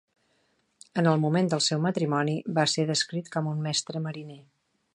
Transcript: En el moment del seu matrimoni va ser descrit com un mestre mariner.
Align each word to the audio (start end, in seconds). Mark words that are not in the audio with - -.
En 1.01 1.09
el 1.11 1.19
moment 1.25 1.51
del 1.51 1.61
seu 1.65 1.83
matrimoni 1.83 2.35
va 2.59 2.65
ser 2.73 2.87
descrit 2.93 3.29
com 3.37 3.51
un 3.53 3.61
mestre 3.67 4.03
mariner. 4.07 4.41